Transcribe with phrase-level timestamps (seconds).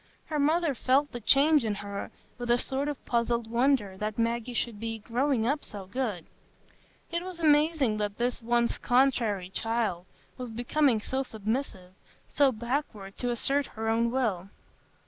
[0.25, 2.09] Her mother felt the change in her
[2.39, 6.25] with a sort of puzzled wonder that Maggie should be "growing up so good";
[7.11, 10.07] it was amazing that this once "contrairy" child
[10.39, 11.93] was become so submissive,
[12.27, 14.49] so backward to assert her own will.